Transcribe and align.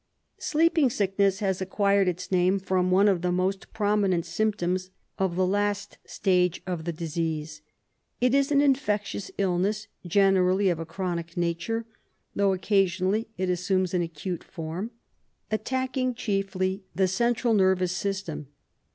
Sleeping 0.39 0.89
sickness 0.89 1.41
has 1.41 1.61
acquired 1.61 2.07
its 2.07 2.31
name 2.31 2.57
from 2.57 2.89
one 2.89 3.07
of 3.07 3.21
the 3.21 3.31
most 3.31 3.71
prominent 3.71 4.25
symptoms 4.25 4.89
of 5.19 5.35
the 5.35 5.45
last 5.45 5.99
stage 6.07 6.59
of 6.65 6.85
the 6.85 6.91
disease. 6.91 7.61
It 8.19 8.33
is 8.33 8.51
an 8.51 8.61
infectious 8.61 9.29
illness, 9.37 9.87
generally 10.03 10.69
of 10.69 10.79
a 10.79 10.87
chronic 10.87 11.37
nature, 11.37 11.85
though 12.35 12.51
occasionally 12.51 13.27
it 13.37 13.51
assumes 13.51 13.93
an 13.93 14.01
acute 14.01 14.43
form, 14.43 14.89
attacking 15.51 16.15
chiefly 16.15 16.83
the 16.95 17.07
central 17.07 17.53
nervous 17.53 17.91
system. 17.91 18.47